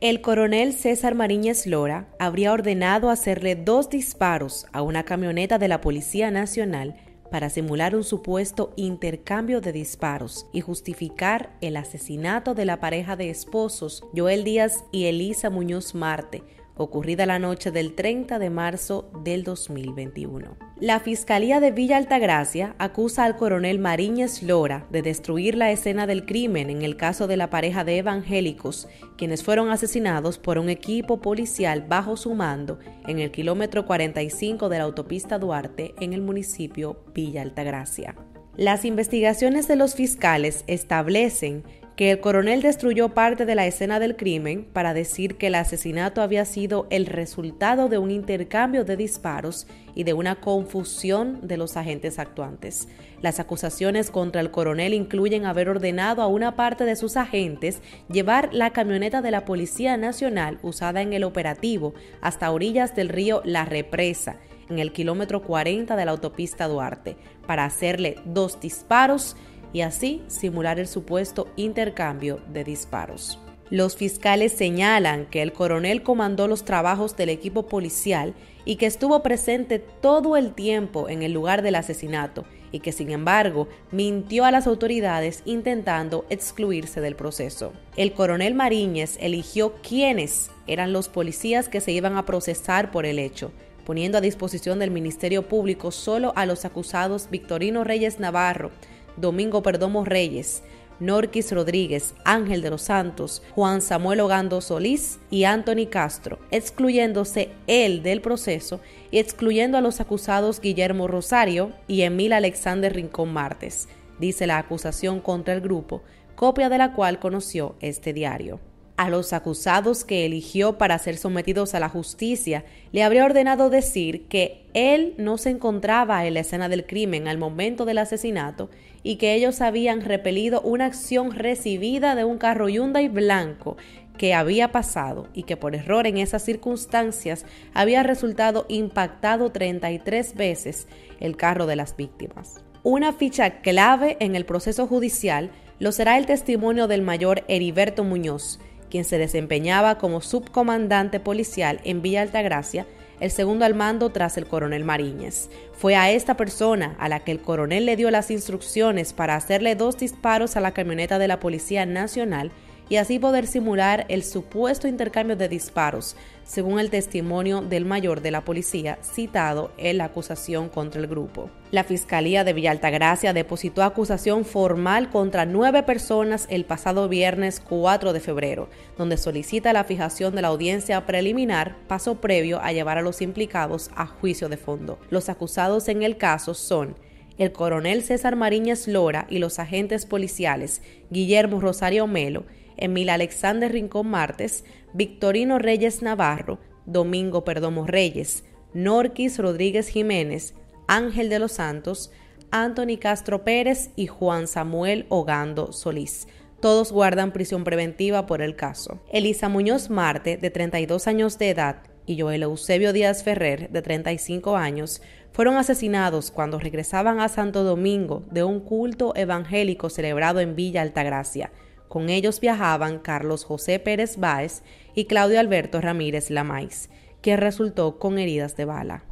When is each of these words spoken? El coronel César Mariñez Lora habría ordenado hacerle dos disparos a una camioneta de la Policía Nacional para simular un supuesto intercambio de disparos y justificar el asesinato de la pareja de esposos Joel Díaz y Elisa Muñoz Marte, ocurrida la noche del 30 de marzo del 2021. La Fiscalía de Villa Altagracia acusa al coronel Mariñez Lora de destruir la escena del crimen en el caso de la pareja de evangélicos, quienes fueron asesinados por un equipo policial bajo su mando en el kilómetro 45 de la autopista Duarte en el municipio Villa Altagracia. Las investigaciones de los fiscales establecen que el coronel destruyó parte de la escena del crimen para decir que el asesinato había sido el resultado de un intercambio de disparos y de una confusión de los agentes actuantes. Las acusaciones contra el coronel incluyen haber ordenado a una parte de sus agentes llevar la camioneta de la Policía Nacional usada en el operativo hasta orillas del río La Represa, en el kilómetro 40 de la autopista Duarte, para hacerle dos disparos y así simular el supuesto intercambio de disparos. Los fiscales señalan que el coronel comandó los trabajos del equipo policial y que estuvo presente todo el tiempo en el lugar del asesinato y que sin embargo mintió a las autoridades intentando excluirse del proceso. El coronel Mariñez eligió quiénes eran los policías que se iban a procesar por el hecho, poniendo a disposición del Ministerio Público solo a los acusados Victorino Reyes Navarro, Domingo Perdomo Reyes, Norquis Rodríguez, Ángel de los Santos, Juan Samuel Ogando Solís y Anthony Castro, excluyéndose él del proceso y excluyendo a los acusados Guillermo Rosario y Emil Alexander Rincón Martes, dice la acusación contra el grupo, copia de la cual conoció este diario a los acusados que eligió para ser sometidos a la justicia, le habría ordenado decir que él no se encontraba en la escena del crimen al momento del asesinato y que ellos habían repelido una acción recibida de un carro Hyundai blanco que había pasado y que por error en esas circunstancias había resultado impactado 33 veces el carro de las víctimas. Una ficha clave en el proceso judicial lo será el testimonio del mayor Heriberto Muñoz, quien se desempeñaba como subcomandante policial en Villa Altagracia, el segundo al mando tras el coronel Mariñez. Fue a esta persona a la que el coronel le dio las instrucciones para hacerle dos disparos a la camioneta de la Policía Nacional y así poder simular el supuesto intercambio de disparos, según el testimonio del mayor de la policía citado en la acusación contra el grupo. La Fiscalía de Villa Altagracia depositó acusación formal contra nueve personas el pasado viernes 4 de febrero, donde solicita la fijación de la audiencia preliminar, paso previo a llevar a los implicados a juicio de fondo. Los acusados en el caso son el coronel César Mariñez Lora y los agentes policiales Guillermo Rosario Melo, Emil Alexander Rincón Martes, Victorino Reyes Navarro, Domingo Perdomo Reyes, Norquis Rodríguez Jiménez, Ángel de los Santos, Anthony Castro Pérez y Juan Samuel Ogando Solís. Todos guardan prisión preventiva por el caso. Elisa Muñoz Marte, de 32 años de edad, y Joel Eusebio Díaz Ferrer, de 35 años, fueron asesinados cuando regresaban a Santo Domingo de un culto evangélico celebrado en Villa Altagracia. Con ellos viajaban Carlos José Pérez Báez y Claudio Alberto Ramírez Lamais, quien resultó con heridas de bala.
El 0.00 0.20
coronel 0.20 0.72
César 0.72 1.14
Mariñez 1.14 1.66
Lora 1.66 2.08
habría 2.18 2.52
ordenado 2.52 3.10
hacerle 3.10 3.54
dos 3.54 3.88
disparos 3.88 4.66
a 4.72 4.82
una 4.82 5.04
camioneta 5.04 5.58
de 5.58 5.68
la 5.68 5.80
Policía 5.80 6.30
Nacional 6.30 6.96
para 7.30 7.48
simular 7.48 7.96
un 7.96 8.04
supuesto 8.04 8.72
intercambio 8.76 9.60
de 9.60 9.72
disparos 9.72 10.46
y 10.52 10.60
justificar 10.60 11.56
el 11.60 11.76
asesinato 11.76 12.54
de 12.54 12.64
la 12.64 12.80
pareja 12.80 13.16
de 13.16 13.30
esposos 13.30 14.04
Joel 14.14 14.44
Díaz 14.44 14.84
y 14.92 15.06
Elisa 15.06 15.48
Muñoz 15.50 15.94
Marte, 15.94 16.42
ocurrida 16.76 17.26
la 17.26 17.38
noche 17.38 17.70
del 17.70 17.94
30 17.94 18.38
de 18.38 18.50
marzo 18.50 19.10
del 19.22 19.44
2021. 19.44 20.56
La 20.80 21.00
Fiscalía 21.00 21.60
de 21.60 21.70
Villa 21.70 21.96
Altagracia 21.96 22.74
acusa 22.78 23.24
al 23.24 23.36
coronel 23.36 23.78
Mariñez 23.78 24.42
Lora 24.42 24.86
de 24.90 25.02
destruir 25.02 25.54
la 25.54 25.70
escena 25.70 26.06
del 26.06 26.26
crimen 26.26 26.70
en 26.70 26.82
el 26.82 26.96
caso 26.96 27.26
de 27.26 27.36
la 27.36 27.48
pareja 27.48 27.84
de 27.84 27.98
evangélicos, 27.98 28.88
quienes 29.16 29.44
fueron 29.44 29.70
asesinados 29.70 30.38
por 30.38 30.58
un 30.58 30.68
equipo 30.68 31.20
policial 31.20 31.84
bajo 31.88 32.16
su 32.16 32.34
mando 32.34 32.78
en 33.06 33.20
el 33.20 33.30
kilómetro 33.30 33.86
45 33.86 34.68
de 34.68 34.78
la 34.78 34.84
autopista 34.84 35.38
Duarte 35.38 35.94
en 36.00 36.12
el 36.12 36.22
municipio 36.22 37.04
Villa 37.14 37.42
Altagracia. 37.42 38.16
Las 38.56 38.84
investigaciones 38.84 39.66
de 39.66 39.74
los 39.74 39.96
fiscales 39.96 40.62
establecen 40.68 41.64
que 41.96 42.10
el 42.10 42.20
coronel 42.20 42.60
destruyó 42.60 43.10
parte 43.10 43.46
de 43.46 43.54
la 43.54 43.66
escena 43.66 44.00
del 44.00 44.16
crimen 44.16 44.66
para 44.72 44.94
decir 44.94 45.36
que 45.36 45.46
el 45.46 45.54
asesinato 45.54 46.22
había 46.22 46.44
sido 46.44 46.88
el 46.90 47.06
resultado 47.06 47.88
de 47.88 47.98
un 47.98 48.10
intercambio 48.10 48.84
de 48.84 48.96
disparos 48.96 49.68
y 49.94 50.02
de 50.02 50.12
una 50.12 50.40
confusión 50.40 51.46
de 51.46 51.56
los 51.56 51.76
agentes 51.76 52.18
actuantes. 52.18 52.88
Las 53.22 53.38
acusaciones 53.38 54.10
contra 54.10 54.40
el 54.40 54.50
coronel 54.50 54.92
incluyen 54.92 55.46
haber 55.46 55.68
ordenado 55.68 56.22
a 56.22 56.26
una 56.26 56.56
parte 56.56 56.84
de 56.84 56.96
sus 56.96 57.16
agentes 57.16 57.80
llevar 58.10 58.52
la 58.52 58.70
camioneta 58.70 59.22
de 59.22 59.30
la 59.30 59.44
Policía 59.44 59.96
Nacional 59.96 60.58
usada 60.62 61.00
en 61.00 61.12
el 61.12 61.22
operativo 61.22 61.94
hasta 62.20 62.50
orillas 62.50 62.96
del 62.96 63.08
río 63.08 63.40
La 63.44 63.64
Represa, 63.64 64.36
en 64.68 64.80
el 64.80 64.92
kilómetro 64.92 65.42
40 65.42 65.94
de 65.94 66.04
la 66.04 66.10
autopista 66.10 66.66
Duarte, 66.66 67.16
para 67.46 67.64
hacerle 67.64 68.16
dos 68.24 68.60
disparos 68.60 69.36
y 69.74 69.82
así 69.82 70.22
simular 70.28 70.78
el 70.78 70.86
supuesto 70.86 71.48
intercambio 71.56 72.40
de 72.50 72.64
disparos. 72.64 73.38
Los 73.70 73.96
fiscales 73.96 74.52
señalan 74.52 75.26
que 75.26 75.42
el 75.42 75.52
coronel 75.52 76.02
comandó 76.02 76.48
los 76.48 76.64
trabajos 76.64 77.16
del 77.16 77.28
equipo 77.28 77.66
policial 77.66 78.34
y 78.64 78.76
que 78.76 78.86
estuvo 78.86 79.22
presente 79.22 79.78
todo 79.78 80.36
el 80.36 80.54
tiempo 80.54 81.08
en 81.08 81.22
el 81.22 81.32
lugar 81.32 81.62
del 81.62 81.74
asesinato 81.74 82.44
y 82.72 82.80
que 82.80 82.92
sin 82.92 83.10
embargo 83.10 83.68
mintió 83.90 84.44
a 84.44 84.50
las 84.50 84.66
autoridades 84.66 85.42
intentando 85.44 86.24
excluirse 86.30 87.00
del 87.00 87.16
proceso. 87.16 87.72
El 87.96 88.12
coronel 88.12 88.54
Mariñez 88.54 89.16
eligió 89.20 89.74
quiénes 89.82 90.50
eran 90.66 90.92
los 90.92 91.08
policías 91.08 91.68
que 91.68 91.80
se 91.80 91.92
iban 91.92 92.16
a 92.16 92.26
procesar 92.26 92.90
por 92.90 93.06
el 93.06 93.18
hecho, 93.18 93.50
poniendo 93.84 94.18
a 94.18 94.22
disposición 94.22 94.78
del 94.78 94.90
Ministerio 94.90 95.48
Público 95.48 95.90
solo 95.90 96.32
a 96.36 96.46
los 96.46 96.64
acusados 96.64 97.28
Victorino 97.30 97.82
Reyes 97.84 98.18
Navarro, 98.18 98.70
Domingo 99.16 99.62
Perdomo 99.62 100.04
Reyes, 100.04 100.62
Norquis 101.00 101.50
Rodríguez, 101.52 102.14
Ángel 102.24 102.62
de 102.62 102.70
los 102.70 102.82
Santos, 102.82 103.42
Juan 103.54 103.82
Samuel 103.82 104.20
Ogando 104.20 104.60
Solís 104.60 105.18
y 105.30 105.44
Anthony 105.44 105.86
Castro, 105.90 106.38
excluyéndose 106.50 107.50
él 107.66 108.02
del 108.02 108.20
proceso 108.20 108.80
y 109.10 109.18
excluyendo 109.18 109.76
a 109.76 109.80
los 109.80 110.00
acusados 110.00 110.60
Guillermo 110.60 111.08
Rosario 111.08 111.72
y 111.88 112.02
Emil 112.02 112.32
Alexander 112.32 112.94
Rincón 112.94 113.32
Martes, 113.32 113.88
dice 114.18 114.46
la 114.46 114.58
acusación 114.58 115.20
contra 115.20 115.54
el 115.54 115.60
grupo, 115.60 116.02
copia 116.36 116.68
de 116.68 116.78
la 116.78 116.92
cual 116.92 117.18
conoció 117.18 117.74
este 117.80 118.12
diario 118.12 118.60
a 118.96 119.10
los 119.10 119.32
acusados 119.32 120.04
que 120.04 120.24
eligió 120.24 120.78
para 120.78 120.98
ser 120.98 121.16
sometidos 121.16 121.74
a 121.74 121.80
la 121.80 121.88
justicia, 121.88 122.64
le 122.92 123.02
habría 123.02 123.24
ordenado 123.24 123.68
decir 123.68 124.26
que 124.26 124.64
él 124.72 125.14
no 125.18 125.36
se 125.36 125.50
encontraba 125.50 126.24
en 126.26 126.34
la 126.34 126.40
escena 126.40 126.68
del 126.68 126.86
crimen 126.86 127.26
al 127.26 127.38
momento 127.38 127.84
del 127.84 127.98
asesinato 127.98 128.70
y 129.02 129.16
que 129.16 129.34
ellos 129.34 129.60
habían 129.60 130.00
repelido 130.00 130.60
una 130.60 130.86
acción 130.86 131.32
recibida 131.32 132.14
de 132.14 132.24
un 132.24 132.38
carro 132.38 132.68
Hyundai 132.68 133.08
blanco 133.08 133.76
que 134.16 134.32
había 134.32 134.70
pasado 134.70 135.28
y 135.34 135.42
que 135.42 135.56
por 135.56 135.74
error 135.74 136.06
en 136.06 136.18
esas 136.18 136.44
circunstancias 136.44 137.44
había 137.74 138.04
resultado 138.04 138.64
impactado 138.68 139.50
33 139.50 140.36
veces 140.36 140.86
el 141.18 141.36
carro 141.36 141.66
de 141.66 141.76
las 141.76 141.96
víctimas. 141.96 142.62
Una 142.84 143.12
ficha 143.12 143.60
clave 143.60 144.16
en 144.20 144.36
el 144.36 144.44
proceso 144.44 144.86
judicial 144.86 145.50
lo 145.78 145.90
será 145.90 146.16
el 146.16 146.26
testimonio 146.26 146.86
del 146.86 147.02
mayor 147.02 147.44
Heriberto 147.48 148.04
Muñoz, 148.04 148.60
quien 148.94 149.04
se 149.04 149.18
desempeñaba 149.18 149.98
como 149.98 150.20
subcomandante 150.20 151.18
policial 151.18 151.80
en 151.82 152.00
Villa 152.00 152.22
Altagracia, 152.22 152.86
el 153.18 153.32
segundo 153.32 153.64
al 153.64 153.74
mando 153.74 154.10
tras 154.10 154.38
el 154.38 154.46
coronel 154.46 154.84
Mariñez. 154.84 155.50
Fue 155.72 155.96
a 155.96 156.12
esta 156.12 156.36
persona 156.36 156.94
a 157.00 157.08
la 157.08 157.18
que 157.18 157.32
el 157.32 157.40
coronel 157.40 157.86
le 157.86 157.96
dio 157.96 158.12
las 158.12 158.30
instrucciones 158.30 159.12
para 159.12 159.34
hacerle 159.34 159.74
dos 159.74 159.96
disparos 159.96 160.56
a 160.56 160.60
la 160.60 160.70
camioneta 160.70 161.18
de 161.18 161.26
la 161.26 161.40
Policía 161.40 161.86
Nacional 161.86 162.52
y 162.88 162.96
así 162.96 163.18
poder 163.18 163.46
simular 163.46 164.04
el 164.08 164.22
supuesto 164.24 164.88
intercambio 164.88 165.36
de 165.36 165.48
disparos, 165.48 166.16
según 166.44 166.78
el 166.78 166.90
testimonio 166.90 167.62
del 167.62 167.84
mayor 167.84 168.20
de 168.20 168.30
la 168.30 168.44
policía 168.44 168.98
citado 169.02 169.72
en 169.78 169.98
la 169.98 170.04
acusación 170.04 170.68
contra 170.68 171.00
el 171.00 171.06
grupo. 171.06 171.50
La 171.70 171.84
Fiscalía 171.84 172.44
de 172.44 172.52
Villa 172.52 172.70
Altagracia 172.70 173.32
depositó 173.32 173.82
acusación 173.82 174.44
formal 174.44 175.10
contra 175.10 175.46
nueve 175.46 175.82
personas 175.82 176.46
el 176.50 176.64
pasado 176.64 177.08
viernes 177.08 177.60
4 177.60 178.12
de 178.12 178.20
febrero, 178.20 178.68
donde 178.98 179.16
solicita 179.16 179.72
la 179.72 179.84
fijación 179.84 180.34
de 180.34 180.42
la 180.42 180.48
audiencia 180.48 181.06
preliminar, 181.06 181.76
paso 181.88 182.20
previo 182.20 182.60
a 182.60 182.72
llevar 182.72 182.98
a 182.98 183.02
los 183.02 183.22
implicados 183.22 183.90
a 183.96 184.06
juicio 184.06 184.48
de 184.48 184.56
fondo. 184.56 184.98
Los 185.10 185.28
acusados 185.28 185.88
en 185.88 186.02
el 186.02 186.16
caso 186.18 186.54
son 186.54 186.96
el 187.36 187.50
coronel 187.50 188.02
César 188.02 188.36
Mariñez 188.36 188.86
Lora 188.86 189.26
y 189.28 189.38
los 189.38 189.58
agentes 189.58 190.06
policiales 190.06 190.82
Guillermo 191.10 191.60
Rosario 191.60 192.06
Melo, 192.06 192.44
Emil 192.76 193.10
Alexander 193.10 193.70
Rincón 193.70 194.08
Martes, 194.08 194.64
Victorino 194.92 195.58
Reyes 195.58 196.02
Navarro, 196.02 196.58
Domingo 196.86 197.44
Perdomo 197.44 197.86
Reyes, 197.86 198.44
Norquis 198.72 199.38
Rodríguez 199.38 199.88
Jiménez, 199.88 200.54
Ángel 200.86 201.28
de 201.28 201.38
los 201.38 201.52
Santos, 201.52 202.10
Anthony 202.50 202.98
Castro 203.00 203.44
Pérez 203.44 203.90
y 203.96 204.06
Juan 204.06 204.46
Samuel 204.46 205.06
Ogando 205.08 205.72
Solís. 205.72 206.28
Todos 206.60 206.92
guardan 206.92 207.32
prisión 207.32 207.64
preventiva 207.64 208.26
por 208.26 208.40
el 208.40 208.56
caso. 208.56 209.00
Elisa 209.12 209.48
Muñoz 209.48 209.90
Marte, 209.90 210.36
de 210.36 210.50
32 210.50 211.06
años 211.08 211.38
de 211.38 211.50
edad, 211.50 211.82
y 212.06 212.20
Joel 212.20 212.42
Eusebio 212.42 212.92
Díaz 212.92 213.22
Ferrer, 213.22 213.70
de 213.70 213.82
35 213.82 214.56
años, 214.56 215.02
fueron 215.32 215.56
asesinados 215.56 216.30
cuando 216.30 216.58
regresaban 216.58 217.20
a 217.20 217.28
Santo 217.28 217.64
Domingo 217.64 218.24
de 218.30 218.44
un 218.44 218.60
culto 218.60 219.14
evangélico 219.16 219.90
celebrado 219.90 220.40
en 220.40 220.54
Villa 220.54 220.82
Altagracia. 220.82 221.50
Con 221.94 222.10
ellos 222.10 222.40
viajaban 222.40 222.98
Carlos 222.98 223.44
José 223.44 223.78
Pérez 223.78 224.16
Báez 224.16 224.64
y 224.96 225.04
Claudio 225.04 225.38
Alberto 225.38 225.80
Ramírez 225.80 226.28
Lamais, 226.28 226.90
quien 227.20 227.38
resultó 227.38 228.00
con 228.00 228.18
heridas 228.18 228.56
de 228.56 228.64
bala. 228.64 229.04